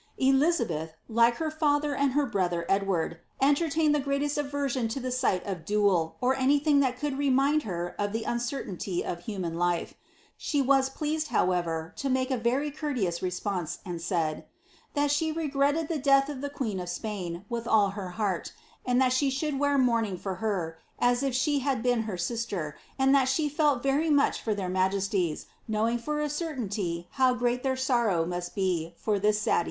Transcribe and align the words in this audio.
Elizabeth, 0.17 0.95
like 1.07 1.35
her 1.35 1.51
father 1.51 1.93
and 1.93 2.13
her 2.13 2.25
brother 2.25 2.65
Edward, 2.67 3.19
entertained 3.39 3.93
the 3.93 3.99
greatest 3.99 4.35
aversion 4.35 4.87
to 4.87 4.99
the 4.99 5.15
light 5.21 5.45
of 5.45 5.57
^ 5.59 5.63
doole," 5.65 6.15
or 6.21 6.35
anything 6.35 6.79
that 6.79 6.97
could 6.97 7.19
remind 7.19 7.61
her 7.61 7.93
of 7.99 8.11
the 8.11 8.23
uncertainty 8.23 9.05
of 9.05 9.25
human 9.25 9.53
life.* 9.59 9.93
She 10.37 10.59
was 10.59 10.89
pleased, 10.89 11.27
however, 11.27 11.93
to 11.97 12.09
make 12.09 12.31
a 12.31 12.37
very 12.39 12.71
courteous 12.71 13.21
response, 13.21 13.77
and 13.85 14.01
said, 14.01 14.37
^ 14.37 14.43
that 14.95 15.11
she 15.11 15.31
regretted 15.31 15.87
the 15.87 15.99
death 15.99 16.29
of 16.29 16.41
the 16.41 16.49
queen 16.49 16.79
of 16.79 16.89
Spain 16.89 17.45
with 17.47 17.67
all 17.67 17.91
her 17.91 18.09
heart, 18.17 18.53
and 18.83 18.99
that 18.99 19.13
she 19.13 19.29
should 19.29 19.59
wear 19.59 19.77
mourning 19.77 20.17
for 20.17 20.33
her, 20.37 20.79
as 20.97 21.21
if 21.21 21.35
she 21.35 21.59
had 21.59 21.83
been 21.83 22.01
her 22.09 22.17
sister, 22.17 22.75
and 22.97 23.13
that 23.13 23.29
she 23.29 23.47
felt 23.47 23.83
very 23.83 24.09
much 24.09 24.41
for 24.41 24.55
their 24.55 24.67
majesties, 24.67 25.45
knowing 25.67 25.99
for 25.99 26.21
a 26.21 26.27
certainty 26.27 27.05
how 27.17 27.35
great 27.35 27.61
their 27.61 27.77
sorrow 27.77 28.25
must 28.25 28.55
be 28.55 28.95
for 28.97 29.19
this 29.19 29.39
sad 29.39 29.57
e? 29.59 29.59